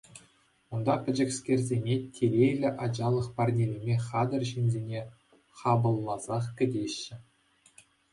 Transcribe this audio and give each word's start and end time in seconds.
Унта 0.73 0.95
пӗчӗкскерсене 1.03 1.95
телейлӗ 2.13 2.69
ачалӑх 2.85 3.27
парнелеме 3.39 3.95
хатӗр 4.05 4.43
ҫынсене 4.53 5.01
хапӑлласах 5.61 6.45
кӗтеҫҫӗ. 6.63 7.15